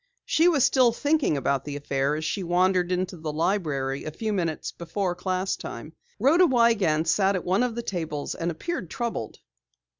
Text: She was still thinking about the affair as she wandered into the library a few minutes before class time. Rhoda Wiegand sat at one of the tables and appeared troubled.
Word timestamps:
She 0.25 0.47
was 0.47 0.63
still 0.63 0.91
thinking 0.93 1.37
about 1.37 1.63
the 1.63 1.75
affair 1.75 2.15
as 2.15 2.25
she 2.25 2.41
wandered 2.41 2.91
into 2.91 3.15
the 3.17 3.31
library 3.31 4.03
a 4.05 4.09
few 4.09 4.33
minutes 4.33 4.71
before 4.71 5.13
class 5.13 5.55
time. 5.55 5.93
Rhoda 6.19 6.47
Wiegand 6.47 7.07
sat 7.07 7.35
at 7.35 7.45
one 7.45 7.61
of 7.61 7.75
the 7.75 7.83
tables 7.83 8.33
and 8.33 8.49
appeared 8.49 8.89
troubled. 8.89 9.37